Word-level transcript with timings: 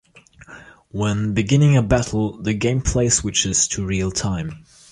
When 0.89 1.35
beginning 1.35 1.77
a 1.77 1.83
battle 1.83 2.41
the 2.41 2.55
gameplay 2.57 3.11
switches 3.11 3.67
to 3.67 3.85
real 3.85 4.09
time. 4.09 4.65